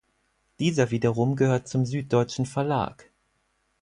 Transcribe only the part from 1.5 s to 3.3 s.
zum Süddeutschen Verlag.